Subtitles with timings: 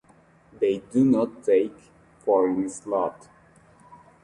[0.59, 1.77] They do not take
[2.25, 3.27] foreign slot.